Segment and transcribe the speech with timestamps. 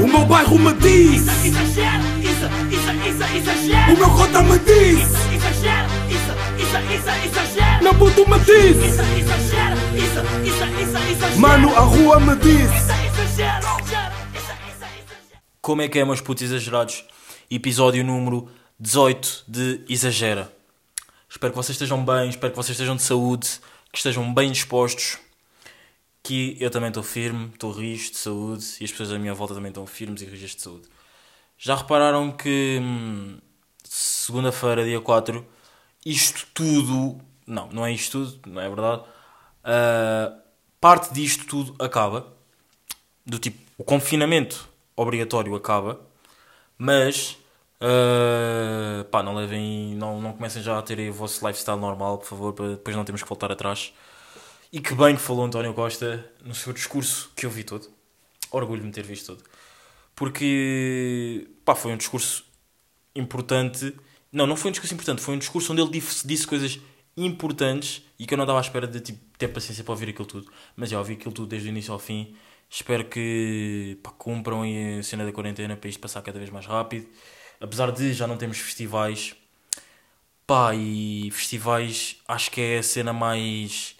[0.00, 3.92] O meu bairro me diz Isso, exagero, isso, isso, isso, exagero.
[3.92, 7.84] O meu cota me diz Isso, exagero, isso, isso, isso, exagero.
[7.84, 11.40] Meu puto me diz Isso, exagero, isso, isso, isso, exagero.
[11.40, 15.42] Mano, a rua me diz Isso, exagero, exagero, isso, isso, exagero.
[15.60, 17.04] Como é que é, meus putos exagerados?
[17.50, 18.48] Episódio número
[18.78, 20.50] 18 de Exagera.
[21.28, 23.48] Espero que vocês estejam bem, espero que vocês estejam de saúde,
[23.92, 25.18] que estejam bem dispostos.
[26.22, 29.54] Que eu também estou firme, estou rijo de saúde e as pessoas à minha volta
[29.54, 30.88] também estão firmes e rijas de saúde.
[31.58, 33.38] Já repararam que hum,
[33.84, 35.46] segunda-feira, dia 4,
[36.04, 37.20] isto tudo.
[37.46, 39.02] Não, não é isto tudo, não é verdade.
[39.64, 40.32] Ah,
[40.80, 42.32] parte disto tudo acaba.
[43.26, 46.00] Do tipo, o confinamento obrigatório acaba,
[46.78, 47.38] mas
[47.80, 52.26] ah, pá, não levem, não, não comecem já a ter o vosso lifestyle normal, por
[52.26, 53.92] favor, para depois não termos que voltar atrás.
[54.72, 57.88] E que bem que falou António Costa no seu discurso, que eu vi todo.
[58.52, 59.44] Orgulho de ter visto todo.
[60.14, 62.44] Porque, pá, foi um discurso
[63.14, 63.92] importante.
[64.30, 66.78] Não, não foi um discurso importante, foi um discurso onde ele disse, disse coisas
[67.16, 70.26] importantes e que eu não estava à espera de tipo, ter paciência para ouvir aquilo
[70.26, 70.52] tudo.
[70.76, 72.36] Mas já ouvi aquilo tudo desde o início ao fim.
[72.68, 77.08] Espero que pá, cumpram a cena da quarentena para isto passar cada vez mais rápido.
[77.60, 79.34] Apesar de já não termos festivais,
[80.46, 83.96] pá, e festivais acho que é a cena mais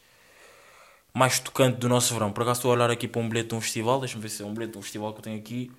[1.15, 2.33] mais tocante do nosso verão.
[2.33, 4.43] Por acaso estou a olhar aqui para um bilhete de um festival, deixa-me ver se
[4.43, 5.71] é um bilhete de um festival que eu tenho aqui.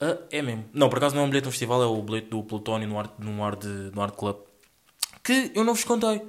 [0.00, 0.64] Ah, é mesmo.
[0.72, 2.88] Não, por acaso não é um bilhete de um festival, é o bilhete do Plutónio
[2.88, 4.36] no Art, no Art, no Art Club.
[5.22, 6.22] Que eu não vos contei.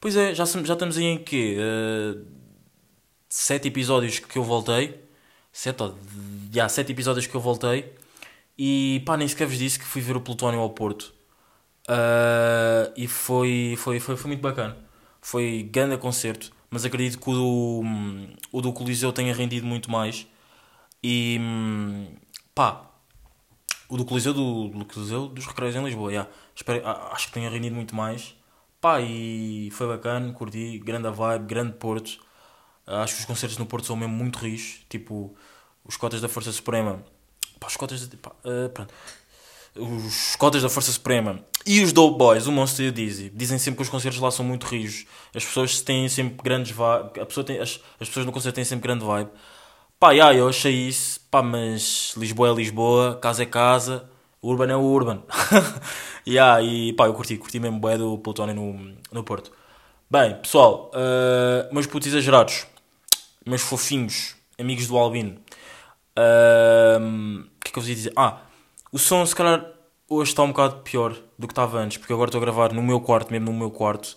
[0.00, 1.56] Pois é, já, já estamos aí em quê?
[1.58, 2.26] Uh,
[3.28, 5.00] sete episódios que eu voltei.
[5.52, 5.96] Sete, ou,
[6.52, 7.94] já, sete episódios que eu voltei.
[8.58, 11.14] E pá, nem sequer vos disse que fui ver o Plutónio ao Porto.
[11.88, 14.76] Uh, e foi, foi, foi, foi muito bacana.
[15.20, 16.52] Foi grande concerto.
[16.72, 17.82] Mas acredito que o do,
[18.50, 20.26] o do Coliseu tenha rendido muito mais.
[21.04, 21.38] E
[22.54, 22.90] pá,
[23.90, 26.30] o do Coliseu, do, do Coliseu dos Recreios em Lisboa, yeah.
[26.56, 28.34] Espero, acho que tenha rendido muito mais.
[28.80, 32.18] Pá, e foi bacana, curti, grande vibe, grande Porto.
[32.86, 34.80] Acho que os concertos no Porto são mesmo muito ricos.
[34.88, 35.36] Tipo,
[35.84, 37.04] os cotas da Força Suprema.
[37.60, 38.08] Pá, os cotas.
[38.08, 38.94] De, pá, uh, pronto.
[39.76, 43.58] Os cotas da Força Suprema e os Dope Boys, o Monster e o Dizzy, dizem
[43.58, 45.06] sempre que os concertos lá são muito rijos.
[45.34, 47.20] As pessoas têm sempre grandes vibe.
[47.20, 49.30] A pessoa tem, as, as pessoas no concerto têm sempre grande vibe.
[49.98, 51.20] Pá, yeah, eu achei isso.
[51.30, 54.10] Pá, mas Lisboa é Lisboa, casa é casa,
[54.42, 55.22] Urban é o Urban.
[56.26, 59.52] yeah, e pá, eu curti, curti mesmo bué do Plutónio no, no Porto.
[60.10, 62.66] Bem, pessoal, uh, meus putos exagerados,
[63.46, 65.38] meus fofinhos, amigos do Albino.
[66.16, 68.12] O uh, que é que eu vos ia dizer?
[68.16, 68.40] Ah,
[68.92, 69.64] o som se calhar
[70.14, 72.82] hoje está um bocado pior do que estava antes, porque agora estou a gravar no
[72.82, 74.16] meu quarto, mesmo no meu quarto.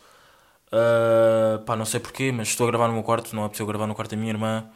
[0.67, 3.67] Uh, pá, não sei porquê, mas estou a gravar no meu quarto, não é possível
[3.67, 4.69] gravar no quarto da minha irmã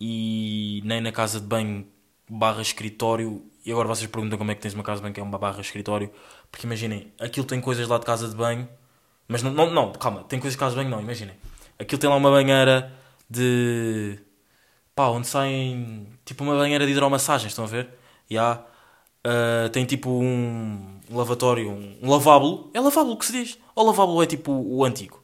[0.00, 1.86] e nem na casa de banho
[2.28, 3.44] barra escritório.
[3.64, 5.38] E agora vocês perguntam como é que tens uma casa de banho que é uma
[5.38, 6.10] barra escritório,
[6.50, 8.68] porque imaginem, aquilo tem coisas lá de casa de banho,
[9.28, 11.34] mas não, não, não calma, tem coisas de casa de banho, não, imaginem.
[11.78, 12.92] Aquilo tem lá uma banheira
[13.28, 14.18] de.
[14.94, 16.08] pá, onde saem.
[16.24, 17.90] tipo uma banheira de hidromassagem, estão a ver?
[18.28, 18.64] E há.
[19.26, 22.70] Uh, tem tipo um lavatório, um, um lavábulo.
[22.74, 23.58] É lavábulo que se diz.
[23.74, 25.22] Ou lavábulo é tipo o, antigo.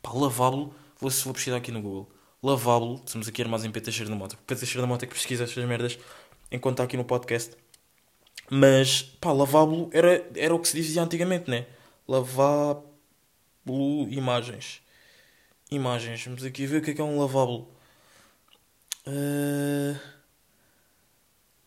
[0.00, 0.74] Pá, lavábulo.
[1.00, 2.08] Vou, vou pesquisar aqui no Google.
[2.42, 3.02] Lavábulo.
[3.04, 3.80] Estamos aqui armados em P.
[3.80, 4.36] Teixeira da Mota.
[4.46, 4.54] P.
[4.54, 5.98] Teixeira da Mota é que pesquisa estas merdas
[6.50, 7.56] enquanto está aqui no podcast.
[8.48, 11.66] Mas, pá, lavábulo era, era o que se dizia antigamente, né?
[12.06, 12.84] Lavábulo
[14.10, 14.80] imagens.
[15.70, 16.24] Imagens.
[16.24, 17.68] Vamos aqui ver o que é que é um lavábulo.
[19.06, 20.13] Uh...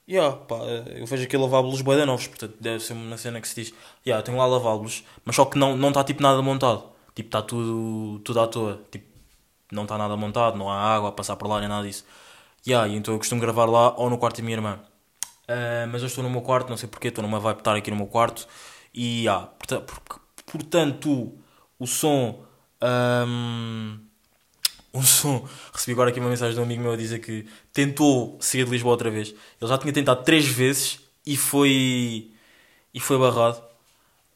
[0.09, 0.55] Yeah, pá,
[0.95, 3.73] eu vejo aqui lavábulos bué novos, portanto deve ser uma cena que se diz.
[4.05, 6.91] Yeah, tenho lá lavábulos, mas só que não está não tá, tipo nada montado.
[7.13, 8.81] Tipo, está tudo, tudo à toa.
[8.89, 9.05] Tipo,
[9.71, 12.05] não está nada montado, não há água a passar por lá nem nada disso.
[12.65, 14.79] Yeah, então eu costumo gravar lá ou no quarto da minha irmã.
[15.49, 17.91] Uh, mas eu estou no meu quarto, não sei porquê, estou numa vibe estar aqui
[17.91, 18.47] no meu quarto.
[18.93, 19.93] E yeah, portanto,
[20.45, 21.33] portanto
[21.79, 22.45] o som.
[22.81, 24.06] Um,
[24.93, 25.47] um som.
[25.73, 28.71] Recebi agora aqui uma mensagem de um amigo meu a dizer que tentou sair de
[28.71, 29.29] Lisboa outra vez.
[29.29, 32.31] Ele já tinha tentado três vezes e foi.
[32.93, 33.61] e foi barrado.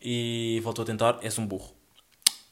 [0.01, 1.19] E voltou a tentar.
[1.21, 1.71] És um burro.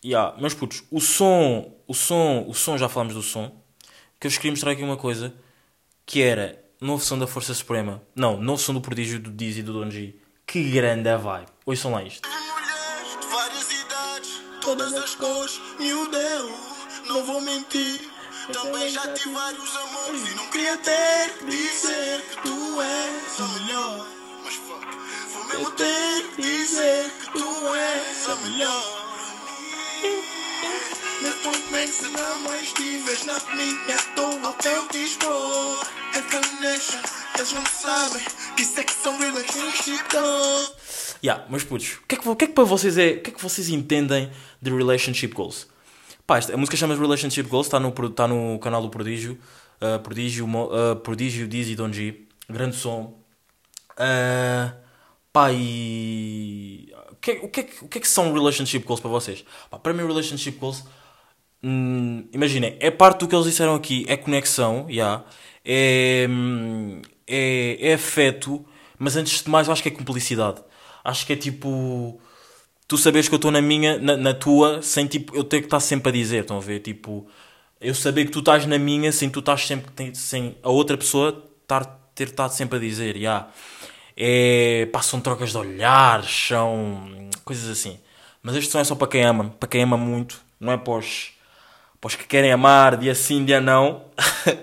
[0.04, 3.51] Yeah, meus putos, o som, o som, o som, já falamos do som.
[4.19, 5.34] Que eu vos queria mostrar aqui uma coisa
[6.06, 8.02] que era novo som da Força Suprema.
[8.16, 10.16] Não, novo som do Prodígio do Diz e do Don G.
[10.48, 11.48] Que grande vibe.
[11.66, 12.28] Ouçam lá isto.
[12.28, 16.79] Mulheres de várias idades, todas as cores, Deus,
[17.10, 18.00] não vou mentir.
[18.54, 23.48] Também já tive vários amores e não queria ter que dizer que tu és a
[23.60, 24.08] melhor.
[24.44, 24.88] Mas fuck,
[25.34, 29.00] vou mesmo ter que dizer que tu és a melhor.
[31.70, 35.88] Momento se não mais estiveres na minha, estou ao teu dispor.
[36.14, 37.00] Essa nation,
[37.36, 38.22] Eles não sabem,
[38.58, 41.16] isso é que são relationship goals.
[41.24, 43.12] Yeah, mas putos, o que, é que, o que é que para vocês é.
[43.12, 44.32] O que é que vocês entendem
[44.62, 45.68] de relationship goals?
[46.30, 49.40] Pá, a música chama-se Relationship Goals, está no, está no canal do Prodígio.
[49.81, 52.28] uh, Prodígio, uh, Prodígio, Dizzy Don G.
[52.48, 53.16] Grande som.
[53.98, 54.72] Uh,
[55.34, 56.94] pá, e.
[57.12, 59.44] O que, o, que é, que- o que é que são relationship goals para vocês?
[59.81, 60.84] Para mim, relationship goals.
[61.64, 65.24] Hum, Imaginem, é parte do que eles disseram aqui, é conexão, já,
[65.66, 68.64] é, hum, é, é afeto,
[69.00, 70.62] mas antes de mais eu acho que é cumplicidade.
[71.04, 72.22] Acho que é tipo,
[72.90, 75.68] tu sabes que eu estou na minha, na, na tua, sem tipo, eu ter que
[75.68, 76.80] estar sempre a dizer, estão a ver?
[76.80, 77.28] Tipo,
[77.80, 81.46] eu saber que tu estás na minha, sem tu estás sempre, sem a outra pessoa
[81.62, 83.48] estar, ter estado sempre a dizer, já.
[84.18, 88.00] É, pá, são trocas de olhares, são coisas assim.
[88.42, 90.94] Mas este som é só para quem ama, para quem ama muito, não é para
[90.94, 91.32] os,
[92.18, 94.06] que querem amar dia sim, dia não.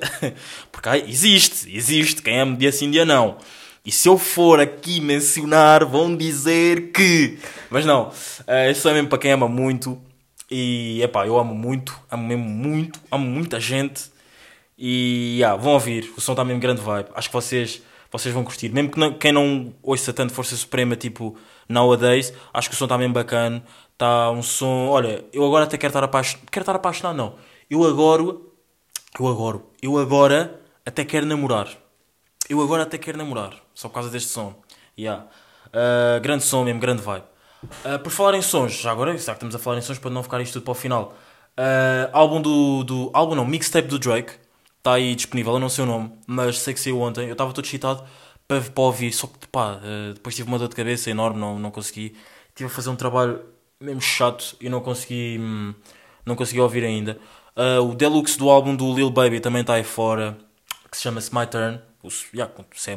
[0.73, 3.38] Porque ai, existe, existe quem ama dia sim, dia não.
[3.86, 7.38] E se eu for aqui mencionar, vão dizer que.
[7.70, 8.10] Mas não,
[8.68, 9.96] este som é mesmo para quem ama muito.
[10.50, 14.10] E epá, eu amo muito, amo mesmo muito, amo muita gente.
[14.78, 17.08] E yeah, vão ouvir, o som está mesmo grande vibe.
[17.14, 17.80] Acho que vocês,
[18.10, 18.68] vocês vão curtir.
[18.70, 21.36] Mesmo que não- quem não ouça tanto Força Suprema, tipo
[21.68, 23.62] Nowadays, acho que o som está mesmo bacana.
[23.92, 24.88] Está um som.
[24.88, 26.46] Olha, eu agora até quero estar apaixonado.
[26.50, 27.34] Quero estar apaixonado, não.
[27.70, 28.22] Eu agora.
[28.22, 29.60] Eu agora.
[29.80, 31.68] Eu agora até quero namorar.
[32.48, 33.54] Eu agora até quero namorar.
[33.75, 34.54] Só por causa deste som.
[34.98, 35.26] Yeah.
[35.66, 37.25] Uh, grande som mesmo, grande vibe.
[37.84, 40.10] Uh, por falar em sons, já agora, já que estamos a falar em sons para
[40.10, 41.14] não ficar isto tudo para o final.
[41.58, 43.10] Uh, álbum do, do.
[43.12, 44.32] Álbum não, mixtape do Drake.
[44.78, 47.26] Está aí disponível, eu não sei o nome, mas sei que saiu ontem.
[47.26, 48.04] Eu estava todo excitado
[48.46, 49.81] para, para ouvir, só que pá,
[50.14, 52.14] depois tive uma dor de cabeça enorme, não, não consegui.
[52.50, 53.42] Estive a fazer um trabalho
[53.81, 55.75] mesmo chato e não consegui, hum,
[56.25, 57.19] não consegui ouvir ainda.
[57.82, 60.38] O deluxe do álbum do Lil Baby também está aí fora,
[60.88, 61.81] que se chama-se My Turn.
[62.34, 62.52] Yeah,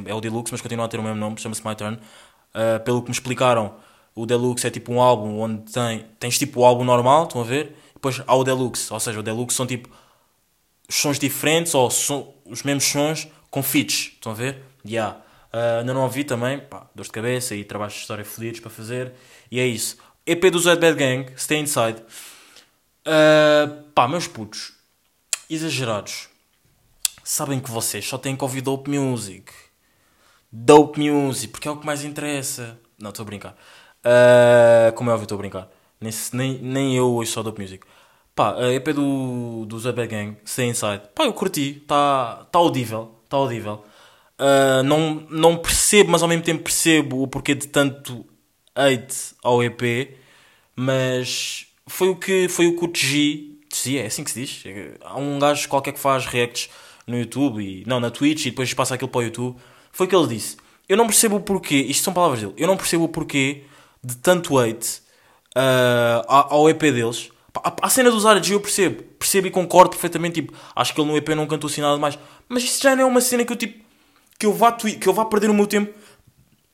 [0.05, 1.97] é o deluxe, mas continua a ter o mesmo nome, chama-se My Turn.
[1.97, 3.75] Uh, pelo que me explicaram,
[4.15, 7.43] o deluxe é tipo um álbum onde tem, tens tipo o álbum normal, estão a
[7.43, 7.75] ver?
[7.93, 9.89] Depois há o deluxe, ou seja, o deluxe são tipo
[10.89, 14.63] sons diferentes ou som- os mesmos sons com feats, estão a ver?
[14.85, 15.17] Yeah.
[15.53, 18.69] Uh, ainda não ouvi também, pá, dor de cabeça e trabalhos de história fodidos para
[18.69, 19.13] fazer,
[19.51, 19.97] e é isso.
[20.25, 22.03] EP do Zed Bad Gang, Stay Inside.
[23.05, 24.73] Uh, pá, meus putos,
[25.49, 26.28] exagerados.
[27.31, 29.53] Sabem que vocês só têm que ouvir Dope Music.
[30.51, 32.79] Dope Music, porque é o que mais interessa.
[32.97, 33.55] Não, estou a brincar.
[33.99, 35.69] Uh, como é óbvio, estou a brincar.
[36.01, 37.85] Nem, nem, nem eu ouço só Dope Music.
[38.33, 41.03] Pá, a EP do, do Zé Gang, Stay Inside.
[41.13, 41.77] Pá, eu curti.
[41.83, 43.13] Está tá audível.
[43.25, 43.85] Está audível.
[44.39, 48.25] Uh, não, não percebo, mas ao mesmo tempo percebo o porquê de tanto
[48.73, 50.17] hate ao EP.
[50.75, 54.63] Mas foi o que, foi o que dizia, é assim que se diz.
[55.01, 56.71] Há um gajo qualquer que faz reacts
[57.09, 59.57] no YouTube, e, não, na Twitch, e depois passa aquilo para o YouTube.
[59.91, 60.57] Foi o que ele disse.
[60.87, 63.63] Eu não percebo o porquê, isto são palavras dele, eu não percebo o porquê
[64.03, 65.01] de tanto hate
[65.55, 67.29] uh, ao EP deles.
[67.81, 70.41] A, cena do Zara G eu percebo, percebo e concordo perfeitamente.
[70.41, 72.17] Tipo, acho que ele no EP não cantou assim nada mais,
[72.47, 73.83] mas isso já não é uma cena que eu tipo
[74.39, 75.93] que eu vá, que eu vá perder o meu tempo.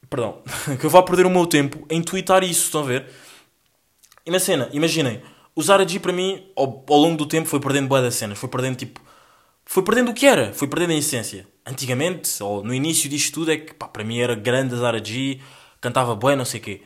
[0.08, 0.42] Perdão,
[0.80, 3.08] que eu vá perder o meu tempo em twittar isso, estão a ver?
[4.26, 5.22] E na cena, imaginem,
[5.56, 8.38] o Zara G para mim, ao, ao longo do tempo, foi perdendo boa das cenas,
[8.38, 9.02] foi perdendo tipo.
[9.66, 11.48] Foi perdendo o que era, foi perdendo a essência.
[11.66, 15.40] Antigamente, ou no início disto tudo, é que pá, para mim era grande Zara G,
[15.82, 16.82] cantava bem, não sei o quê.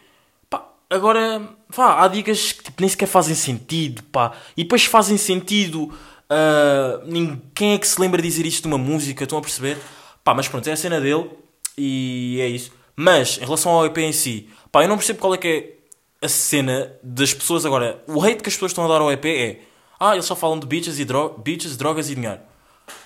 [0.49, 4.31] Pá, agora, vá, há dicas que tipo, nem sequer fazem sentido, pá.
[4.55, 5.93] E depois fazem sentido.
[6.29, 9.23] ah, nin- quem é que se lembra de dizer isto numa música?
[9.23, 9.77] Estão a perceber?
[10.23, 11.29] Pá, mas pronto, é a cena dele
[11.77, 12.71] e é isso.
[12.95, 16.25] Mas, em relação ao EP em si, pá, eu não percebo qual é que é
[16.25, 18.01] a cena das pessoas agora.
[18.07, 19.61] O hate que as pessoas estão a dar ao EP é
[19.99, 22.39] ah, eles só falam de bitches, e dro bitches drogas e dinheiro.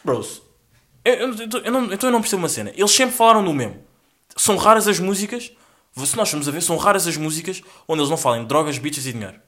[0.04, 0.42] Bros,
[1.06, 1.36] eu, eu,
[1.66, 2.72] eu, não, então eu não percebo uma cena.
[2.76, 3.84] Eles sempre falaram do mesmo.
[4.36, 5.52] São raras as músicas,
[5.96, 8.78] se nós formos a ver, são raras as músicas onde eles não falam de drogas,
[8.78, 9.40] bitches e dinheiro.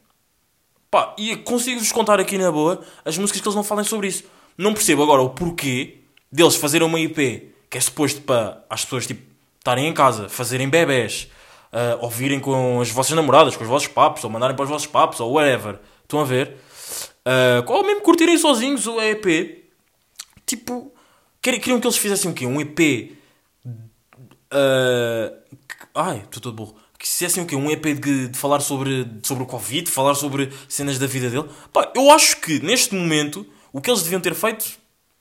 [0.91, 4.23] Pá, e consigo-vos contar aqui na boa as músicas que eles não falem sobre isso.
[4.57, 6.01] Não percebo agora o porquê
[6.31, 9.21] deles fazerem uma IP que é suposto para as pessoas tipo
[9.57, 11.27] estarem em casa, fazerem bebés,
[11.73, 14.87] ah, ouvirem com as vossas namoradas, com os vossos papos, ou mandarem para os vossos
[14.87, 15.79] papos, ou whatever.
[16.03, 16.55] Estão a ver?
[17.25, 19.64] Ah, ou mesmo curtirem sozinhos o EP.
[20.45, 20.93] Tipo,
[21.41, 22.45] quer- queriam que eles fizessem o quê?
[22.45, 23.15] Um EP.
[24.51, 25.31] ah,
[25.67, 26.75] que- ai, estou todo burro.
[26.97, 27.55] Que fizessem o quê?
[27.55, 31.49] Um EP de, de falar sobre, sobre o Covid, falar sobre cenas da vida dele.
[31.73, 34.77] Pá, eu acho que neste momento o que eles deviam ter feito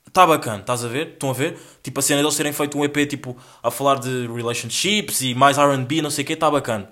[0.07, 1.09] está bacana, estás a ver?
[1.09, 1.59] Estão a ver?
[1.83, 5.57] Tipo a cena deles terem feito um EP tipo a falar de relationships e mais
[5.57, 6.89] RB, não sei o que, está bacana.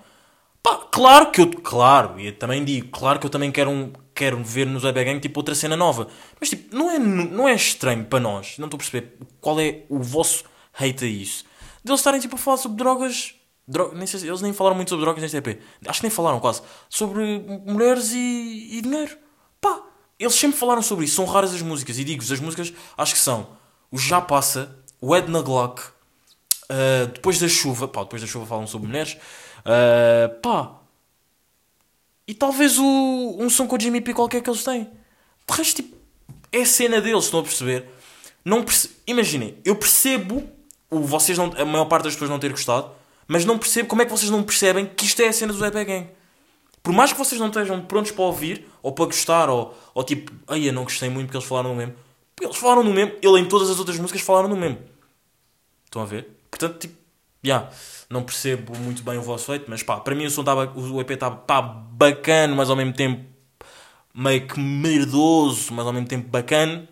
[0.61, 4.43] Pá, claro que eu, claro, e também digo, claro que eu também quero, um, quero
[4.43, 6.07] ver no Zé Gang tipo outra cena nova.
[6.39, 9.83] Mas tipo, não é, não é estranho para nós, não estou a perceber qual é
[9.89, 10.43] o vosso
[10.73, 11.45] hate a isso.
[11.83, 13.35] Deles estarem tipo a falar sobre drogas.
[13.67, 15.59] dro- nem sei se- eles nem falaram muito sobre drogas neste EP.
[15.87, 16.61] Acho que nem falaram quase.
[16.89, 19.17] Sobre mulheres e, e dinheiro.
[19.61, 19.81] Pá,
[20.19, 21.15] eles sempre falaram sobre isso.
[21.15, 21.97] São raras as músicas.
[21.99, 23.47] E digo-vos, as músicas acho que são
[23.91, 27.87] o Já Passa, o Edna Glock, uh, Depois da Chuva.
[27.87, 29.17] Pá, depois da chuva falam sobre mulheres.
[29.59, 30.79] Uh, pá,
[32.27, 34.83] e talvez o, um som com o Jimmy P qualquer que eles têm.
[34.83, 35.97] De resto, tipo,
[36.51, 37.87] é a cena deles, estão a perceber?
[38.45, 38.91] Não perce...
[39.05, 40.43] Imaginem, eu percebo
[40.89, 42.91] o vocês não, a maior parte das pessoas não ter gostado,
[43.27, 45.65] mas não percebo como é que vocês não percebem que isto é a cena do
[45.65, 46.09] EP Gang.
[46.81, 50.31] Por mais que vocês não estejam prontos para ouvir, ou para gostar, ou, ou tipo,
[50.47, 51.95] ai eu não gostei muito porque eles falaram no mesmo.
[52.41, 54.79] Eles falaram no mesmo, ele em todas as outras músicas falaram no mesmo.
[55.85, 56.29] Estão a ver?
[56.51, 56.95] Portanto, tipo,
[57.43, 57.69] já,
[58.09, 61.01] não percebo muito bem o vosso feito, mas pá, para mim o som tá, o
[61.01, 63.33] EP está tá bacana, mas ao mesmo tempo
[64.13, 66.87] meio que merdoso, mas ao mesmo tempo bacana.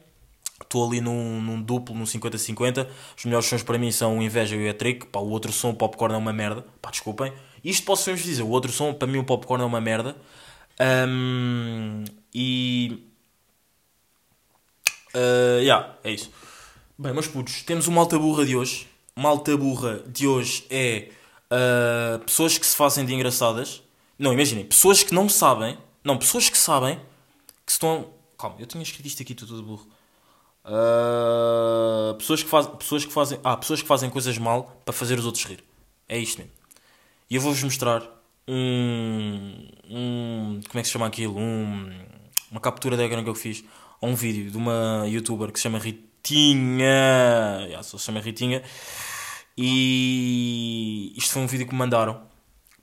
[0.62, 2.88] Estou ali num, num duplo, num 50-50.
[3.18, 5.06] Os melhores sons para mim são o Inveja e o Etrick.
[5.08, 6.66] Pá, o outro som, o Popcorn, é uma merda.
[6.82, 7.34] Pá, desculpem.
[7.64, 8.44] Isto posso mesmo dizer.
[8.44, 10.16] O outro som, para mim, o Popcorn é uma merda.
[10.80, 13.06] Ahm, e.
[15.14, 16.32] Uh, yeah, é isso.
[16.98, 18.88] Bem, meus putos, temos uma alta burra de hoje.
[19.16, 21.10] Uma alta burra de hoje é
[21.52, 23.84] uh, pessoas que se fazem de engraçadas.
[24.18, 25.78] Não, imaginem, pessoas que não sabem.
[26.04, 27.00] Não, pessoas que sabem
[27.66, 28.10] que estão.
[28.38, 29.88] Calma, eu tinha escrito isto aqui tudo de burro.
[30.64, 33.40] Uh, pessoas, que faz, pessoas que fazem.
[33.44, 35.64] Ah, pessoas que fazem coisas mal para fazer os outros rir.
[36.08, 36.54] É isto mesmo.
[37.30, 38.04] E eu vou-vos mostrar
[38.48, 40.62] um, um.
[40.70, 41.38] Como é que se chama aquilo?
[41.38, 41.90] Um,
[42.50, 43.64] uma captura da ecrã que eu fiz
[44.02, 45.80] a um vídeo de uma youtuber que se chama
[46.24, 47.66] Ritinha.
[47.66, 48.62] Yeah, só se chama Ritinha.
[49.58, 52.22] E isto foi um vídeo que me mandaram.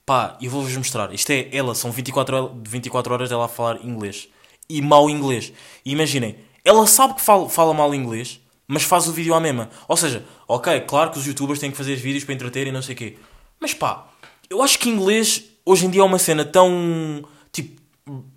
[0.05, 1.13] Pá, eu vou-vos mostrar.
[1.13, 4.29] Isto é ela, são 24, hor- 24 horas dela a falar inglês.
[4.69, 5.53] E mau inglês.
[5.85, 9.71] E imaginem, ela sabe que fala, fala mal inglês, mas faz o vídeo à mesma.
[9.87, 12.83] Ou seja, ok, claro que os youtubers têm que fazer vídeos para entreter e não
[12.83, 13.19] sei o quê.
[13.61, 14.09] Mas pá,
[14.51, 17.25] eu acho que inglês hoje em dia é uma cena tão.
[17.53, 17.81] Tipo,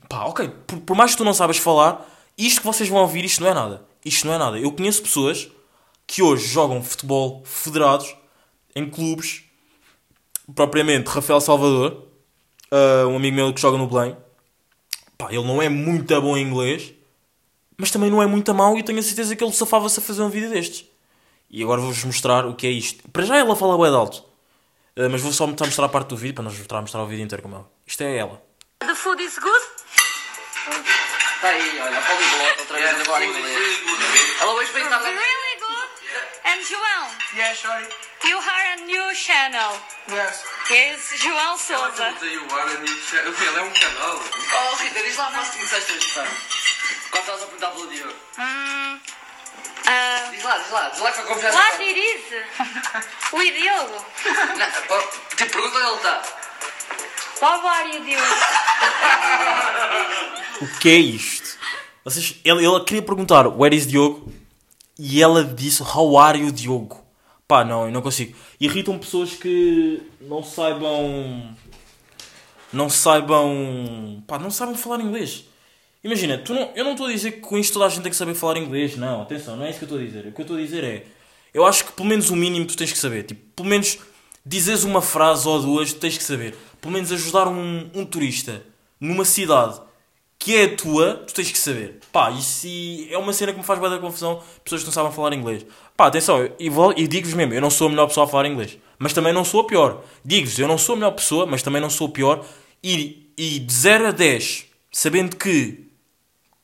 [0.09, 2.05] pá, ok, por, por mais que tu não sabes falar,
[2.37, 3.85] isto que vocês vão ouvir, isto não é nada.
[4.03, 4.59] Isto não é nada.
[4.59, 5.49] Eu conheço pessoas
[6.07, 8.15] que hoje jogam futebol federados
[8.75, 9.43] em clubes,
[10.55, 12.07] propriamente Rafael Salvador,
[12.71, 14.15] ah, um amigo meu que joga no Belém.
[15.17, 16.93] Pá, ele não é muito bom em inglês,
[17.77, 20.21] mas também não é muito mau e tenho a certeza que ele safava-se a fazer
[20.21, 20.85] um vídeo destes.
[21.49, 23.07] E agora vou-vos mostrar o que é isto.
[23.09, 24.23] Para já ela fala bué de
[24.97, 27.07] Ah, mas vou só mostrar mostrar a parte do vídeo para nós mostrar, mostrar o
[27.07, 27.63] vídeo inteiro como é.
[27.85, 28.41] Isto é ela.
[28.79, 31.10] The food is good?
[31.41, 33.79] Tá aí, olha, a poliglota outra vez agora em inglês.
[34.39, 35.89] Ela hoje estar Really good.
[36.45, 37.87] And João, Yeah, sorry.
[38.25, 39.79] you are a new channel.
[40.09, 40.43] Yes.
[40.69, 42.13] Is João Souza.
[42.21, 42.35] Ele
[43.57, 44.21] é um canal.
[44.53, 46.25] Oh, Rita, diz lá, faço-te sextas de fã.
[47.11, 48.15] Quando estás a perguntar pelo Diogo.
[48.37, 48.99] Hmm.
[49.81, 51.57] Uh, Diz lá, diz lá, diz lá que a confiança.
[51.57, 52.21] what it is?
[53.33, 54.05] O Diogo.
[54.57, 54.71] Não,
[55.35, 56.21] Tipo, pergunta onde ele está.
[57.41, 58.17] What are you doing?
[60.61, 61.57] O que é isto?
[62.05, 64.31] Vocês, ele, ele queria perguntar Where is Diogo?
[64.97, 67.03] E ela disse How are you Diogo?
[67.47, 68.37] Pá, não, eu não consigo.
[68.59, 71.57] Irritam pessoas que não saibam.
[72.71, 74.23] Não saibam.
[74.27, 75.45] Pá, não sabem falar inglês.
[76.03, 78.11] Imagina, tu não, eu não estou a dizer que com isto toda a gente tem
[78.11, 78.95] que saber falar inglês.
[78.95, 80.27] Não, atenção, não é isso que eu estou a dizer.
[80.27, 81.05] O que eu estou a dizer é.
[81.51, 83.23] Eu acho que pelo menos o mínimo tu tens que saber.
[83.23, 83.97] Tipo, pelo menos
[84.45, 86.55] dizeres uma frase ou duas, tu tens que saber.
[86.79, 88.63] Pelo menos ajudar um, um turista
[88.99, 89.81] numa cidade
[90.41, 91.99] que é a tua, tu tens que saber.
[92.11, 92.67] Pá, isso
[93.11, 95.63] é uma cena que me faz da confusão, pessoas que não sabem falar inglês.
[95.95, 96.67] Pá, atenção, e,
[96.97, 99.45] e digo-vos mesmo, eu não sou a melhor pessoa a falar inglês, mas também não
[99.45, 100.03] sou a pior.
[100.25, 102.43] Digo-vos, eu não sou a melhor pessoa, mas também não sou a pior.
[102.83, 105.91] E, e de 0 a 10, sabendo que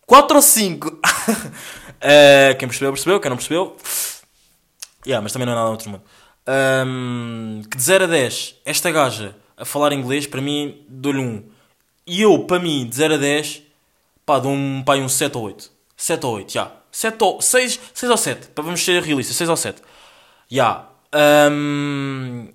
[0.07, 1.00] 4 ou 5,
[2.01, 3.77] eh, quem percebeu, percebeu, quem não percebeu,
[5.05, 6.03] Yeah, mas também não é nada outro mundo.
[6.46, 11.43] Ahm, que de 0 a 10, esta gaja a falar inglês, para mim, dou-lhe um.
[12.05, 13.63] E eu, para mim, de 0 a 10,
[14.27, 15.72] pá, dou um, pá, um 7 ou 8.
[15.96, 16.72] 7 ou 8, já.
[16.91, 19.81] 7 ou 6, 6 ou 7, para vamos ser realistas, 6 ou 7.
[20.50, 20.88] Já.
[21.12, 22.50] Ahm,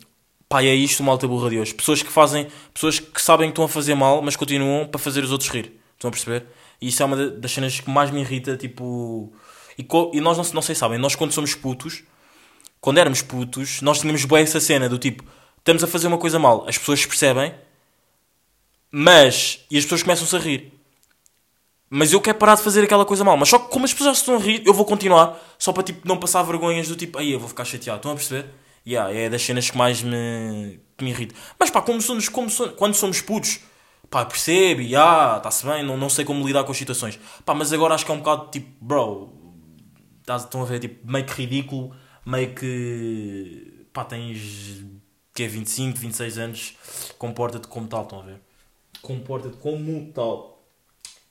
[0.49, 1.75] pá, e é isto uma alta burra de hoje.
[1.75, 5.25] Pessoas que fazem, pessoas que sabem que estão a fazer mal, mas continuam para fazer
[5.25, 5.81] os outros rir.
[5.95, 6.47] Estão a perceber?
[6.81, 9.33] E isso é uma da- das cenas que mais me irrita, tipo...
[9.79, 12.03] E, e nós não, não sei, sabem, nós quando somos putos,
[12.81, 15.25] quando éramos putos, nós tínhamos bem essa cena do tipo,
[15.59, 17.55] estamos a fazer uma coisa mal, as pessoas percebem,
[18.91, 20.73] mas, e as pessoas começam-se a rir.
[21.95, 23.37] Mas eu quero parar de fazer aquela coisa mal.
[23.37, 26.09] Mas só que como as pessoas estão a rir, eu vou continuar, só para tipo,
[26.09, 27.99] não passar vergonhas do tipo, aí eu vou ficar chateado.
[27.99, 28.47] Estão a perceber?
[28.87, 31.35] Yeah, é das cenas que mais me, me irrita.
[31.61, 33.61] Mas pá, como somos, como somos, quando somos putos,
[34.09, 37.21] pá, percebe, yeah, está-se bem, não, não sei como lidar com as situações.
[37.45, 39.31] Pá, mas agora acho que é um bocado tipo, bro,
[40.27, 41.95] estão a ver, tipo, meio que ridículo,
[42.25, 43.87] meio que.
[43.93, 44.83] pá, tens.
[45.35, 46.75] que é 25, 26 anos,
[47.19, 48.41] comporta-te como tal, estão a ver?
[49.03, 50.65] Comporta-te como tal.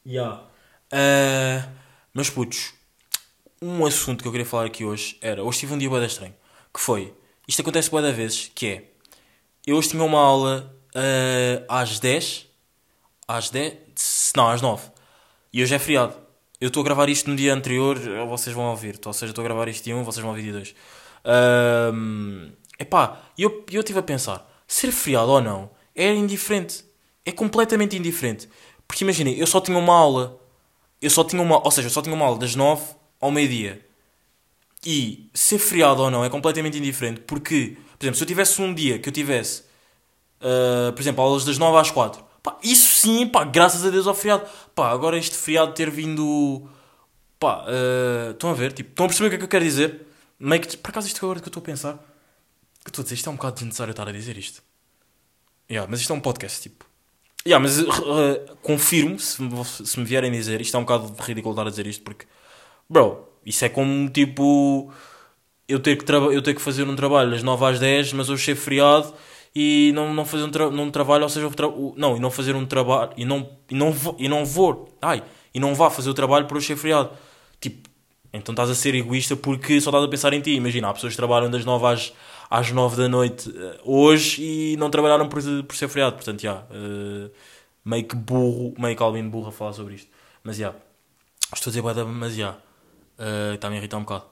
[0.05, 0.50] Ya.
[0.91, 1.67] Ah,
[2.13, 2.73] meus putos,
[3.61, 5.43] um assunto que eu queria falar aqui hoje era.
[5.43, 6.33] Hoje tive um dia da estranho.
[6.73, 7.13] Que foi.
[7.47, 8.83] Isto acontece bué da vezes, que é.
[9.65, 12.47] Eu hoje tinha uma aula ah, às 10.
[13.27, 14.33] Às 10.
[14.35, 14.89] Não, às 9.
[15.53, 16.15] E hoje é feriado.
[16.59, 17.97] Eu estou a gravar isto no dia anterior,
[18.29, 18.99] vocês vão ouvir.
[19.05, 20.75] Ou seja, estou a gravar isto dia 1, vocês vão ouvir dia 2.
[21.23, 26.83] Ahm, epá, e eu eu estive a pensar: ser feriado ou não é indiferente.
[27.25, 28.49] É completamente indiferente.
[28.87, 30.39] Porque imaginem, eu só tinha uma aula.
[31.01, 31.63] Eu só tinha uma.
[31.63, 32.83] Ou seja, eu só tinha uma aula das 9
[33.19, 33.85] ao meio-dia.
[34.85, 37.21] E ser feriado ou não é completamente indiferente.
[37.21, 39.63] Porque, por exemplo, se eu tivesse um dia que eu tivesse,
[40.41, 44.07] uh, por exemplo, aulas das 9 às 4, pá, isso sim, pá, graças a Deus
[44.07, 44.47] ao feriado.
[44.75, 46.67] Pá, agora este feriado ter vindo.
[47.39, 48.71] Pá, uh, estão a ver?
[48.73, 50.07] Tipo, estão a perceber o que é que eu quero dizer?
[50.39, 51.93] Meio que, por acaso, isto agora que eu estou a pensar,
[52.83, 54.63] que estou a dizer, isto é um bocado desnecessário estar a dizer isto.
[55.69, 56.90] Yeah, mas isto é um podcast, tipo.
[57.45, 59.37] Yeah, mas uh, confirmo, se,
[59.85, 62.27] se me vierem dizer, isto é um bocado ridículo estar a dizer isto, porque,
[62.87, 64.93] bro, isso é como tipo
[65.67, 68.43] eu ter que, eu ter que fazer um trabalho das 9 às 10, mas hoje
[68.43, 69.13] ser feriado
[69.55, 72.55] e não, não fazer um, tra não trabalho, ou seja, tra não, e não fazer
[72.55, 76.09] um trabalho e não, e não vou, e não vou, ai, e não vá fazer
[76.09, 77.11] o trabalho por hoje ser feriado.
[77.59, 77.89] Tipo,
[78.33, 80.51] então estás a ser egoísta porque só estás a pensar em ti.
[80.51, 82.13] Imagina, há pessoas que trabalham das 9 às,
[82.51, 86.15] às 9 da noite eh, hoje e não trabalharam por, por ser feriado.
[86.17, 87.31] Portanto, já, eh,
[87.85, 90.09] meio que burro, meio que Albino burro a falar sobre isto.
[90.43, 90.73] Mas já,
[91.53, 92.57] estou a dizer bué da- mas já,
[93.17, 94.25] eh, está-me a irritar um bocado.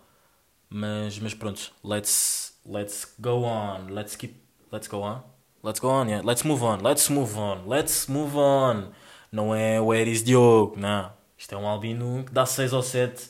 [0.70, 4.36] Mas, mas pronto, let's, let's go on, let's keep,
[4.72, 5.22] let's go on,
[5.64, 8.92] let's go on, yeah, let's move on, let's move on, let's move on.
[9.32, 11.12] Não é o Eris Diogo, não.
[11.38, 13.30] Isto é um albino que dá 6 ou 7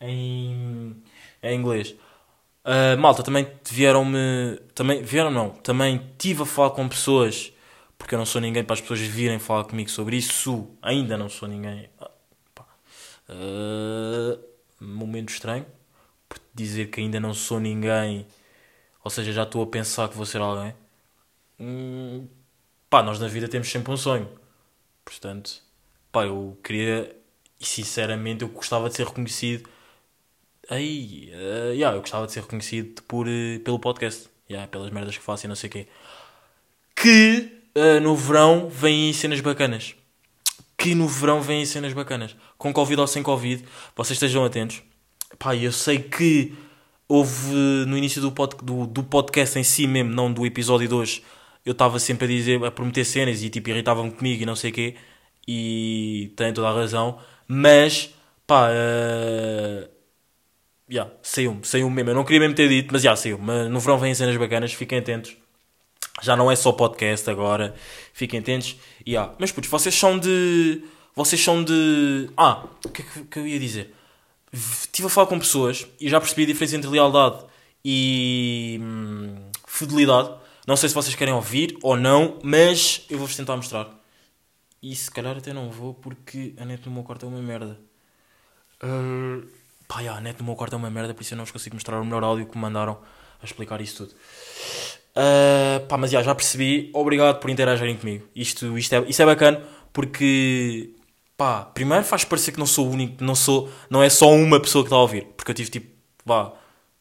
[0.00, 1.02] em,
[1.42, 1.94] em inglês.
[2.68, 7.52] Ah, malta, também vieram-me, também, vieram não, também tive a falar com pessoas,
[7.96, 11.28] porque eu não sou ninguém para as pessoas virem falar comigo sobre isso, ainda não
[11.28, 11.88] sou ninguém.
[13.28, 14.36] Ah,
[14.80, 15.64] momento estranho,
[16.54, 18.26] dizer que ainda não sou ninguém,
[19.04, 20.74] ou seja, já estou a pensar que vou ser alguém.
[21.60, 22.28] Hum,
[22.90, 24.28] pá, nós na vida temos sempre um sonho.
[25.04, 25.62] Portanto,
[26.12, 27.16] pá, eu queria,
[27.60, 29.68] e sinceramente, eu gostava de ser reconhecido.
[30.68, 35.16] Aí, eh, yeah, eu gostava de ser reconhecido por, eh, pelo podcast, yeah, pelas merdas
[35.16, 35.86] que faço e não sei o quê.
[36.94, 39.94] Que eh, no verão vêm cenas bacanas.
[40.76, 42.36] Que no verão vêm cenas bacanas.
[42.58, 44.82] Com Covid ou sem Covid, vocês estejam atentos.
[45.38, 46.54] Pá, eu sei que
[47.08, 47.54] houve
[47.86, 51.22] no início do, pod, do, do podcast em si mesmo, não do episódio de hoje,
[51.64, 54.70] eu estava sempre a dizer, a prometer cenas e tipo irritavam comigo e não sei
[54.70, 54.96] o quê.
[55.46, 57.18] E têm toda a razão.
[57.48, 58.10] Mas,
[58.46, 59.88] pá, eh,
[60.90, 62.10] yeah, saiu-me, saiu-me mesmo.
[62.10, 63.38] Eu não queria mesmo ter dito, mas já saiu.
[63.38, 65.36] Mas no verão vêm cenas bacanas, fiquem atentos.
[66.22, 67.74] Já não é só podcast agora,
[68.12, 68.76] fiquem atentos.
[69.06, 69.34] Yeah.
[69.38, 70.82] Mas putz, vocês são de.
[71.14, 72.30] Vocês são de.
[72.36, 73.94] Ah, o que é que, que eu ia dizer?
[74.52, 77.44] Estive a falar com pessoas e já percebi a diferença entre lealdade
[77.84, 80.30] e hum, fidelidade.
[80.66, 83.88] Não sei se vocês querem ouvir ou não, mas eu vou-vos tentar mostrar.
[84.82, 87.78] E se calhar até não vou porque a net no meu quarto é uma merda.
[88.82, 89.46] Uh,
[89.96, 91.52] pá, yeah, a net no meu quarto é uma merda, por isso eu não vos
[91.52, 92.98] consigo mostrar o melhor áudio que me mandaram
[93.40, 94.14] a explicar isso tudo.
[95.16, 96.90] Uh, pá, mas yeah, já percebi.
[96.92, 98.28] Obrigado por interagirem comigo.
[98.34, 99.62] Isto, isto, é, isto é bacana
[99.94, 100.90] porque,
[101.34, 104.60] pá, primeiro faz parecer que não sou o único, não, sou, não é só uma
[104.60, 105.28] pessoa que está a ouvir.
[105.34, 105.90] Porque eu tive tipo,
[106.26, 106.52] vá,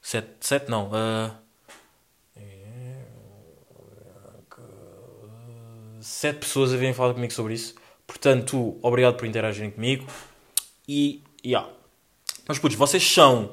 [0.01, 1.35] sete, sete não, uh,
[5.99, 7.75] sete pessoas a virem falar comigo sobre isso.
[8.07, 10.05] Portanto, obrigado por interagirem comigo.
[10.87, 11.75] E, yeah.
[12.47, 13.51] Mas, putz, vocês são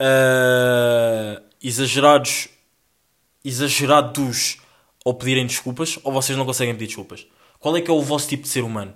[0.00, 2.48] ah, exagerados,
[3.44, 4.58] exagerados
[5.04, 7.26] ao pedirem desculpas ou vocês não conseguem pedir desculpas?
[7.58, 8.94] Qual é que é o vosso tipo de ser humano?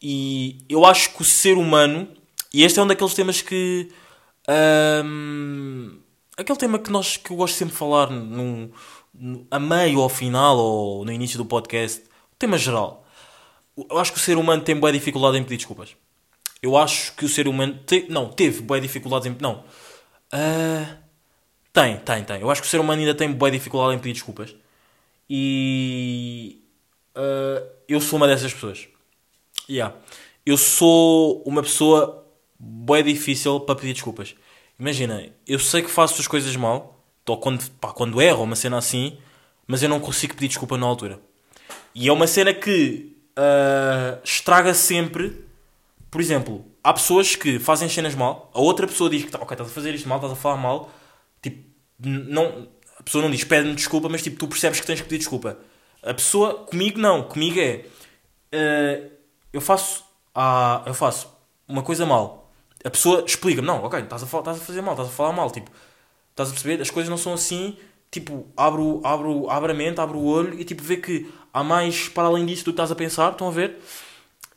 [0.00, 2.08] E eu acho que o ser humano,
[2.52, 3.88] e este é um daqueles temas que.
[4.46, 5.98] ahm,
[6.36, 8.70] aquele tema que, nós, que eu gosto sempre de falar no-
[9.50, 12.00] a meio ou ao final ou no início do podcast,
[12.32, 13.04] o tema geral.
[13.90, 15.96] Eu acho que o ser humano tem boa dificuldade em pedir desculpas.
[16.62, 17.78] Eu acho que o ser humano.
[17.86, 19.36] Te, não, teve boa dificuldade em.
[19.40, 19.64] Não.
[20.32, 20.96] Ah,
[21.72, 22.40] tem, tem, tem.
[22.40, 24.54] Eu acho que o ser humano ainda tem boa dificuldade em pedir desculpas.
[25.30, 26.60] E.
[27.14, 28.88] ah, eu sou uma dessas pessoas.
[29.68, 29.94] Yeah.
[30.44, 32.26] Eu sou uma pessoa
[32.58, 34.34] bem difícil para pedir desculpas.
[34.78, 38.78] Imagina, eu sei que faço as coisas mal, ou quando, pá, quando erro, uma cena
[38.78, 39.18] assim,
[39.66, 41.20] mas eu não consigo pedir desculpa na altura.
[41.94, 45.47] E é uma cena que ah, estraga sempre.
[46.10, 49.54] Por exemplo, há pessoas que fazem cenas mal, a outra pessoa diz que tá, ok,
[49.54, 50.90] estás a fazer isto mal, estás a falar mal,
[51.42, 51.64] tipo,
[51.98, 52.68] não,
[52.98, 55.58] a pessoa não diz pede-me desculpa, mas tipo, tu percebes que tens que pedir desculpa.
[56.02, 57.84] A pessoa, comigo não, comigo é
[58.52, 59.10] eh,
[59.52, 60.04] eu faço
[60.86, 61.28] eu faço
[61.66, 62.52] uma coisa mal.
[62.84, 65.50] A pessoa explica-me, não, ok, estás a, estás a fazer mal, estás a falar mal,
[65.50, 65.70] tipo,
[66.30, 66.80] estás a perceber?
[66.80, 67.76] As coisas não são assim,
[68.10, 72.08] tipo, abro, abro, abro a mente, abro o olho e tipo, vê que há mais
[72.08, 73.78] para além disso do que estás a pensar, estão a ver?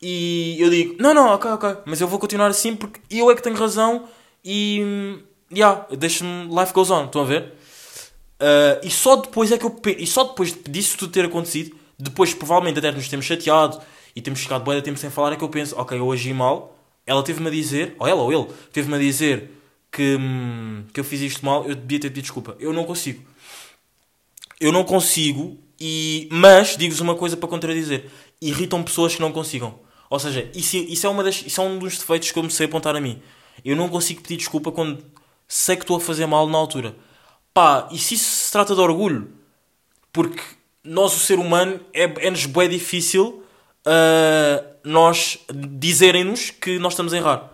[0.02, 3.36] E eu digo, não, não, ok, ok, mas eu vou continuar assim porque eu é
[3.36, 4.08] que tenho razão
[4.44, 5.20] e,
[5.54, 7.54] yeah, deixa-me, life goes on, estão a ver?
[8.42, 12.34] Uh, e só depois é que eu e só depois disso tudo ter acontecido, depois
[12.34, 13.80] provavelmente até nos temos chateado
[14.16, 16.34] e temos ficado bué de tempo sem falar, é que eu penso, ok, eu agi
[16.34, 19.52] mal, ela teve-me a dizer, ou ela ou ele, teve-me a dizer
[19.92, 22.56] que, hum, que eu fiz isto mal, eu devia ter pedido desculpa.
[22.60, 23.24] Eu não consigo.
[24.60, 28.10] Eu não consigo, e, mas digo-vos uma coisa para contradizer:
[28.42, 29.80] irritam pessoas que não consigam.
[30.12, 32.52] Ou seja, isso, isso, é uma das, isso é um dos defeitos que eu me
[32.52, 33.22] sei apontar a mim.
[33.64, 35.02] Eu não consigo pedir desculpa quando
[35.48, 36.94] sei que estou a fazer mal na altura.
[37.54, 39.32] Pá, e se isso se trata de orgulho?
[40.12, 40.42] Porque
[40.84, 43.42] nós, o ser humano, é, é-nos bem difícil
[43.86, 47.50] ah, nós dizerem-nos que nós estamos a errar.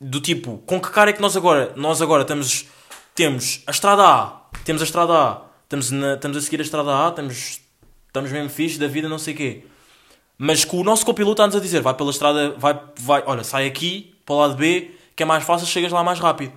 [0.00, 2.66] Do tipo, com que cara é que nós agora, nós agora estamos,
[3.14, 6.90] temos a estrada A, temos a estrada A, estamos, na- estamos a seguir a estrada
[7.06, 7.60] A, estamos,
[8.08, 9.64] estamos mesmo fixe da vida, não sei o quê.
[10.36, 13.66] Mas que o nosso copiloto está-nos a dizer, vai pela estrada, vai, vai, olha, sai
[13.66, 16.52] aqui, para o lado B, que é mais fácil, chegas lá mais rápido.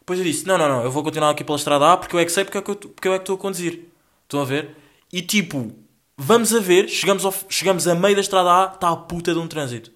[0.00, 2.20] Depois eu disse, não, não, não, eu vou continuar aqui pela estrada A porque eu
[2.20, 3.88] é que sei, porque, é eu, porque eu é que estou a conduzir.
[4.24, 4.76] Estão a ver?
[5.12, 5.72] E tipo,
[6.16, 9.38] vamos a ver, chegamos, ao, chegamos a meio da estrada A, está a puta de
[9.38, 9.92] um trânsito.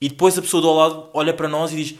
[0.00, 1.94] E depois a pessoa do lado olha para nós e diz,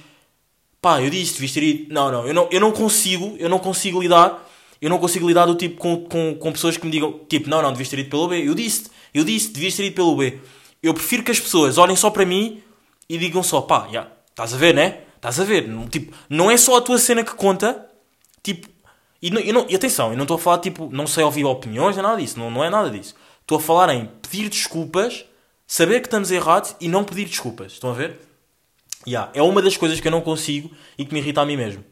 [0.81, 1.95] pá, eu disse, devias ter ido.
[1.95, 4.45] Não, não, eu não, eu não consigo, eu não consigo lidar,
[4.81, 7.62] eu não consigo lidar do tipo com, com, com pessoas que me digam, tipo, não,
[7.62, 8.49] não, devias ter ido pelo B.
[8.49, 10.39] Eu disse, eu disse, devias ter ido pelo B.
[10.83, 12.62] Eu prefiro que as pessoas olhem só para mim
[13.09, 15.01] e digam só, pá, já, estás a ver, né?
[15.17, 15.69] Estás a ver?
[15.91, 17.87] Tipo, não é só a tua cena que conta,
[18.43, 18.69] tipo,
[19.21, 21.97] e, não, não- e atenção, eu não estou a falar, tipo, não sei ouvir opiniões,
[21.97, 23.15] nem nada disso, não, não é nada disso.
[23.41, 25.25] Estou a falar em pedir desculpas,
[25.67, 27.73] saber que estamos errados e não pedir desculpas.
[27.73, 28.21] Estão a ver?
[29.07, 31.57] Yeah, é uma das coisas que eu não consigo e que me irrita a mim
[31.57, 31.85] mesmo.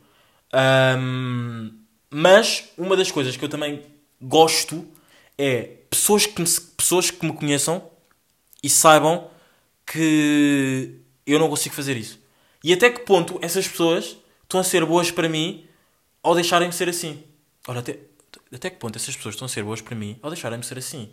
[0.53, 1.70] Ahm,
[2.16, 3.83] mas uma das coisas que eu também
[4.22, 4.87] gosto
[5.37, 7.90] é pessoas que me, pessoas que me conheçam
[8.62, 9.29] e saibam
[9.85, 12.20] que eu não consigo fazer isso.
[12.62, 15.66] E até que ponto essas pessoas estão a ser boas para mim
[16.22, 17.20] ao deixarem-me ser assim.
[17.66, 17.98] Olha, até,
[18.55, 21.11] até que ponto essas pessoas estão a ser boas para mim ao deixarem-me ser assim.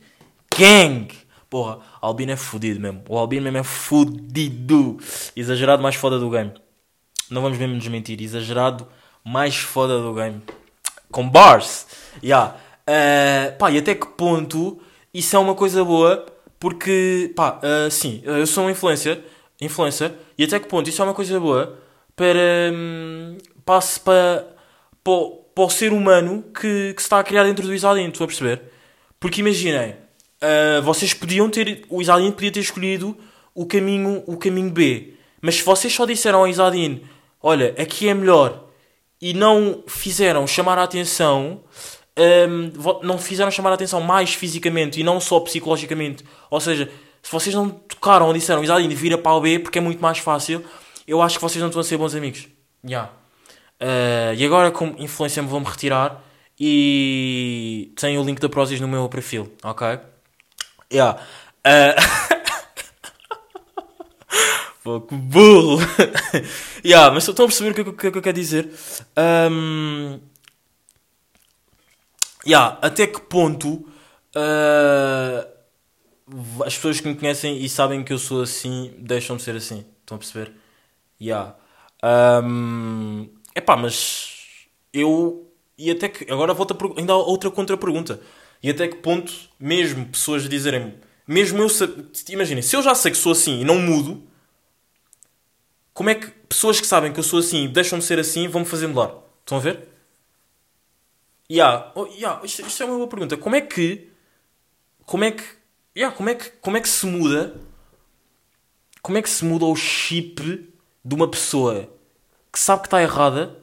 [0.55, 1.11] Gang!
[1.49, 3.03] Porra, Albino é fudido mesmo.
[3.09, 4.99] O Albino mesmo é fudido.
[5.35, 6.53] Exagerado mais foda do game.
[7.27, 8.21] Não vamos mesmo desmentir.
[8.21, 8.87] Exagerado
[9.25, 10.43] mais foda do game.
[11.11, 11.87] Com bars.
[12.23, 12.55] Yeah.
[12.87, 14.79] Eh, pá, e até que ponto
[15.13, 16.25] isso é uma coisa boa?
[16.59, 19.23] Porque, pá, eh, sim, eu sou um influencer.
[19.59, 20.13] Influencer.
[20.37, 21.77] E até que ponto isso é uma coisa boa
[22.15, 22.71] para.
[23.65, 24.47] passe para,
[25.03, 25.13] para,
[25.55, 28.27] para o ser humano que, que se está a criar dentro do Isadin, estou a
[28.27, 28.61] perceber?
[29.19, 29.95] Porque imaginem,
[30.41, 31.85] ah, vocês podiam ter.
[31.89, 33.15] O Isadin podia ter escolhido
[33.53, 35.13] o caminho, o caminho B.
[35.41, 37.01] Mas se vocês só disseram ao Isadin,
[37.41, 38.67] olha, aqui é melhor,
[39.21, 41.61] e não fizeram chamar a atenção,
[42.73, 46.23] vo- não fizeram chamar a atenção mais fisicamente e não só psicologicamente.
[46.49, 46.89] Ou seja,
[47.21, 50.17] se vocês não tocaram ou disseram, Isadin, vira para o B porque é muito mais
[50.17, 50.65] fácil,
[51.07, 52.47] eu acho que vocês não estão a ser bons amigos.
[52.83, 53.11] Yeah.
[53.79, 56.23] Uh, e agora, como influência, me vou-me retirar
[56.59, 59.99] e tenho o link da Prozis no meu perfil, ok?
[60.91, 61.19] Yeah.
[61.65, 62.31] Uh...
[64.83, 65.77] Que burro!
[66.83, 68.71] yeah, mas estão a perceber o que, que, que eu quero dizer?
[69.15, 70.19] Um...
[72.45, 73.85] Yeah, até que ponto
[74.35, 75.47] uh,
[76.65, 79.85] as pessoas que me conhecem e sabem que eu sou assim deixam de ser assim?
[79.99, 80.51] Estão a perceber?
[81.21, 81.55] Yeah.
[82.03, 85.47] Um, epá, mas eu.
[85.77, 86.31] E até que.
[86.31, 88.19] Agora volta ainda há outra contra-pergunta.
[88.63, 90.95] E até que ponto, mesmo pessoas dizerem.
[91.27, 91.67] Mesmo eu.
[92.29, 94.23] Imaginem, se eu já sei que sou assim e não mudo,
[95.93, 98.47] como é que pessoas que sabem que eu sou assim e deixam de ser assim
[98.47, 99.13] vão me fazer mudar?
[99.41, 99.87] Estão a ver?
[101.51, 101.91] Yeah.
[101.95, 102.39] Oh, yeah.
[102.45, 103.35] Isto, isto é uma boa pergunta.
[103.35, 104.09] Como é que.
[105.05, 105.43] Como é que.
[105.95, 107.59] Yeah, como, é que como é que se muda.
[109.01, 110.41] Como é que se muda o chip
[111.03, 111.89] de uma pessoa
[112.53, 113.59] que sabe que está errada,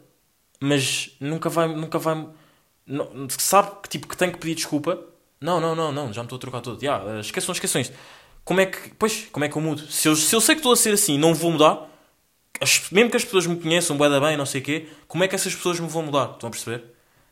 [0.60, 1.68] mas nunca vai.
[1.68, 2.28] Nunca vai
[2.86, 4.98] não, sabe que, tipo, que tem que pedir desculpa.
[5.40, 6.82] Não, não, não, não, já me estou a trocar todo.
[6.82, 7.96] Yeah, esqueçam, esqueçam isto.
[8.44, 8.90] Como é que.
[8.98, 9.86] Pois, como é que eu mudo?
[9.90, 11.88] Se eu, se eu sei que estou a ser assim não vou mudar,
[12.60, 15.24] as- mesmo que as pessoas me conheçam, bué da bem, não sei o quê, como
[15.24, 16.32] é que essas pessoas me vão mudar?
[16.32, 16.84] Estão a perceber?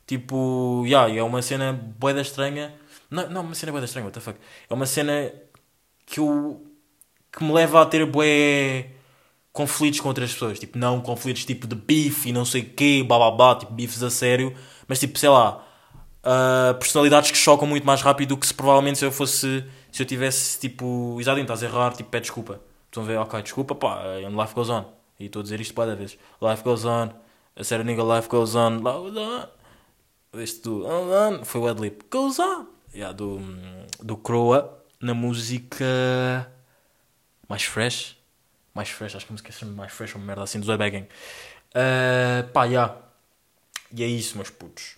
[0.06, 2.74] Tipo, yeah, é uma cena bué da estranha.
[3.10, 4.38] Não, não, uma cena bué da estranha, what the fuck.
[4.70, 5.32] É uma cena
[6.06, 6.64] que eu.
[7.32, 8.90] que me leva a ter bué
[9.52, 10.58] conflitos com outras pessoas.
[10.58, 14.10] Tipo, não conflitos tipo de bife e não sei o quê, bababá, tipo bifes a
[14.10, 14.54] sério.
[14.88, 15.64] Mas tipo, sei lá,
[16.24, 20.02] ah, personalidades que chocam muito mais rápido do que se provavelmente se eu fosse, se
[20.02, 22.60] eu tivesse tipo, exato, estás a errar, tipo, pede desculpa.
[22.86, 24.84] Estão a ver, ok, desculpa, pá, and life goes on.
[25.18, 26.18] E estou a dizer isto para vezes.
[26.40, 27.10] Life goes on,
[27.54, 29.48] a sério, nigga, life goes on, goes on.
[30.34, 30.84] Este do
[31.44, 32.02] foi o Adlib.
[32.10, 32.66] Goes on.
[32.94, 33.40] Yeah, do,
[34.02, 35.84] do Croa na música
[37.48, 38.16] mais fresh.
[38.74, 41.06] Mais fresh, acho que a música chama mais fresh, uma merda assim, do Zoe Bagging.
[41.72, 42.96] Uh, pá, yeah.
[43.92, 44.96] E é isso, meus putos.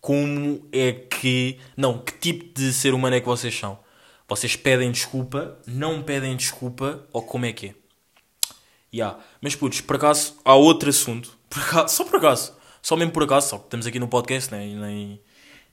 [0.00, 1.58] Como é que.
[1.76, 3.78] Não, que tipo de ser humano é que vocês são?
[4.26, 7.74] Vocês pedem desculpa, não pedem desculpa, ou como é que é?
[8.92, 9.18] Yeah.
[9.44, 11.36] Mas putos, por acaso, há outro assunto.
[11.50, 12.56] Por acaso, só por acaso.
[12.80, 14.66] Só mesmo por acaso, só que estamos aqui no podcast, né?
[14.66, 15.20] E nem,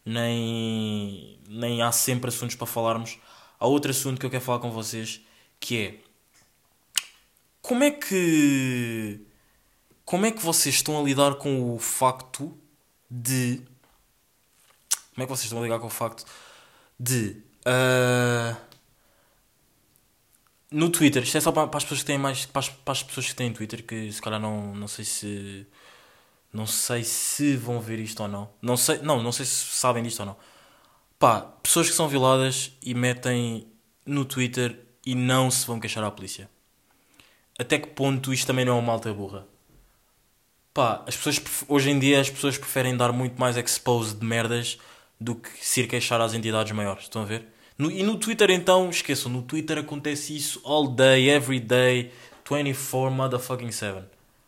[0.06, 3.18] nem, nem há sempre assuntos para falarmos.
[3.58, 5.22] Há outro assunto que eu quero falar com vocês,
[5.58, 5.96] que é...
[7.62, 9.22] Como é que...
[10.04, 12.54] Como é que vocês estão a lidar com o facto
[13.10, 13.62] de...
[15.14, 16.26] Como é que vocês estão a lidar com o facto
[17.00, 17.42] de...
[17.66, 18.58] ah,
[20.72, 22.46] no Twitter, isto é só para, para as pessoas que têm mais.
[22.46, 25.68] Para as, para as pessoas que têm Twitter, que se calhar não, não sei se.
[26.54, 28.50] Não sei se vão ver isto ou não.
[28.62, 30.38] Não sei, não, não sei se sabem disto ou não.
[31.18, 33.68] Pá, pessoas que são violadas e metem
[34.06, 36.50] no Twitter e não se vão queixar à polícia.
[37.60, 39.46] Até que ponto isto também não é uma malta burra?
[40.74, 44.78] Pá, as pessoas, hoje em dia as pessoas preferem dar muito mais expose de merdas
[45.20, 47.04] do que se ir queixar às entidades maiores.
[47.04, 47.48] Estão a ver?
[47.82, 52.12] No- e no Twitter então, esqueçam, no Twitter acontece isso all day, every day,
[52.48, 54.06] 24 motherfucking 7.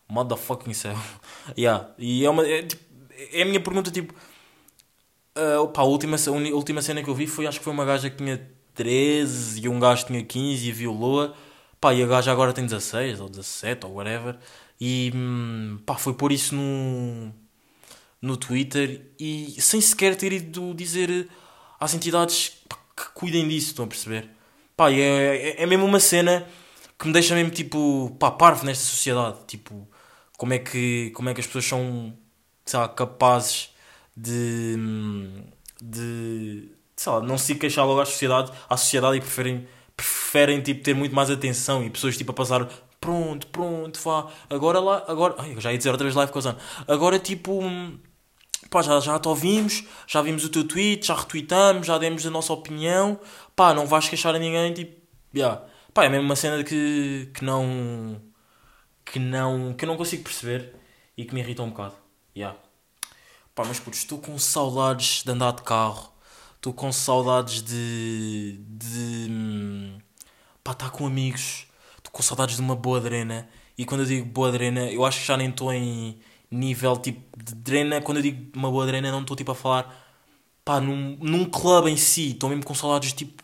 [0.07, 0.95] Motherfucking 7.
[1.57, 1.89] yeah.
[1.97, 2.47] E é uma.
[2.47, 2.83] É, tipo,
[3.31, 4.13] é a minha pergunta, tipo.
[5.35, 7.85] ah, pá, a, última, a última cena que eu vi foi, acho que foi uma
[7.85, 8.39] gaja que tinha
[8.75, 11.33] 13 e um gajo tinha 15 e violou-a.
[11.81, 14.37] Pá, e a gaja agora tem 16 ou 17 ou whatever.
[14.79, 17.33] E hum, pá, foi pôr isso no,
[18.21, 21.27] no Twitter e sem sequer ter ido dizer
[21.79, 22.62] às entidades
[23.05, 24.29] que cuidem disso, estão a perceber?
[24.75, 26.47] Pá, é, é, é mesmo uma cena
[26.97, 29.37] que me deixa mesmo tipo, pá, parvo nesta sociedade.
[29.47, 29.87] Tipo,
[30.37, 32.13] como é que, como é que as pessoas são,
[32.65, 33.69] sei lá, capazes
[34.15, 34.75] de,
[35.81, 40.83] de sei lá, não se queixar logo à sociedade, à sociedade e preferem, preferem tipo,
[40.83, 42.67] ter muito mais atenção e pessoas tipo a passar
[42.99, 47.19] pronto, pronto, vá, agora lá, agora, ai, já ia dizer outra vez live causando, agora
[47.19, 47.99] tipo, hum,
[48.69, 52.29] pá, já, já te ouvimos, já vimos o teu tweet, já retweetamos, já demos a
[52.29, 53.19] nossa opinião,
[53.55, 55.01] pá, não vais queixar a ninguém, tipo,
[55.35, 55.61] yeah.
[55.93, 58.21] pá, é mesmo uma cena que, que não,
[59.05, 60.75] que não, que eu não consigo perceber
[61.17, 61.95] e que me irrita um bocado,
[62.35, 62.57] yeah.
[63.55, 66.11] Pá, mas puto, estou com saudades de andar de carro.
[66.55, 68.57] Estou com saudades de.
[68.67, 69.97] de.
[70.63, 71.67] pá, estar com amigos.
[71.97, 73.47] Estou com saudades de uma boa drena.
[73.77, 76.19] E quando eu digo boa drena, eu acho que já nem estou em
[76.53, 78.01] nível tipo de drena.
[78.01, 79.95] Quando eu digo uma boa drena, não estou tipo a falar.
[80.65, 82.31] pá, num, num clube em si.
[82.31, 83.43] Estou mesmo com saudades tipo.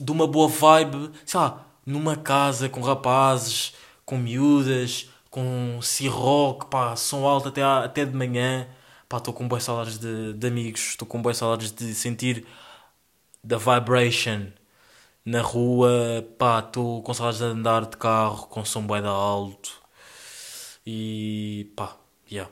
[0.00, 1.10] de uma boa vibe.
[1.26, 8.04] sei lá, numa casa com rapazes, com miúdas, com C-Rock, pá, som alto até, até
[8.04, 8.68] de manhã.
[9.08, 12.46] Pá, estou com boas saudades de, de amigos, estou com boas saudades de sentir
[13.44, 14.52] da vibration
[15.24, 19.80] na rua, pá, estou com saudades de andar de carro com som bué alto
[20.86, 21.96] e pá,
[22.32, 22.50] yeah.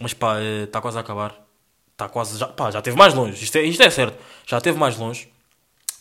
[0.00, 1.46] Mas pá, está quase a acabar,
[1.92, 4.78] está quase, já, pá, já teve mais longe, isto é, isto é certo, já teve
[4.78, 5.32] mais longe,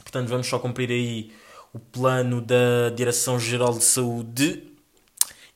[0.04, 1.32] portanto vamos só cumprir aí
[1.74, 4.64] o plano da Direção-Geral de Saúde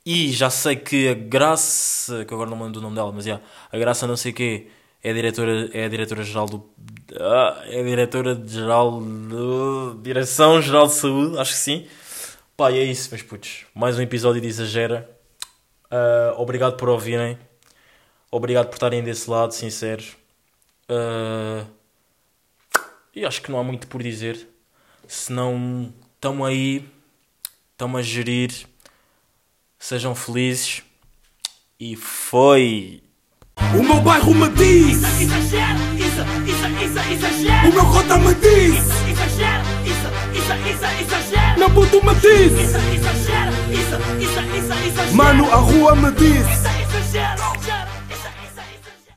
[0.06, 3.26] e já sei que a Graça, que agora não me lembro do nome dela, mas
[3.26, 4.68] yeah, a Graça não sei quê,
[5.04, 6.70] é a diretora, é a diretora geral do
[7.20, 11.88] ah, é a diretora geral do Direção Geral de Saúde, acho que sim.
[12.56, 13.66] Pá, e é isso, meus putos.
[13.74, 15.10] Mais um episódio de Exagera.
[15.90, 17.38] Ah, obrigado por ouvirem.
[18.32, 20.16] Obrigado por estarem desse lado, sinceros.
[20.88, 21.66] Ah,
[23.16, 24.48] e acho que não há muito por dizer.
[25.08, 26.88] Senão, estão aí,
[27.72, 28.52] estão a gerir.
[29.80, 30.84] Sejam felizes.
[31.80, 33.02] E foi!
[33.78, 37.68] O meu bairro me diz, Exagera, isso, isso, isso, exagera.
[37.70, 38.78] o meu cota me diz,
[39.10, 41.58] Exagera, isso, isso, isso, exagera.
[41.58, 45.14] meu puto me diz, Isso, exagera, isso, isso, isso, exagera.
[45.14, 46.48] mano a rua me diz.
[46.48, 47.69] Isso.